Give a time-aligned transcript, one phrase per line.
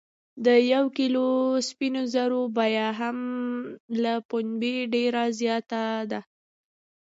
[0.45, 1.25] د یو کیلو
[1.69, 3.17] سپینو زرو بیه هم
[4.03, 5.81] له پنبې ډیره زیاته
[6.11, 6.21] ده.